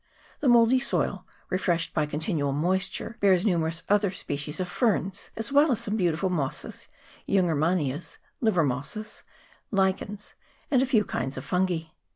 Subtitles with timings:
[0.39, 5.71] The mouldy soil, refreshed by continual moisture, bears numerous other species of ferns, as well
[5.71, 6.87] as some beautiful mosses,
[7.29, 9.21] jungermannias, livermosses,
[9.69, 10.33] lichens,
[10.71, 11.83] and a few kinds of fungi.